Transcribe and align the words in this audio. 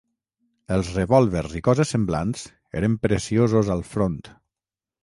Els 0.75 0.87
revòlvers 0.95 1.53
i 1.59 1.63
coses 1.67 1.93
semblants 1.97 2.49
eren 2.81 2.99
preciosos 3.07 3.73
al 3.77 3.89
front 3.93 4.21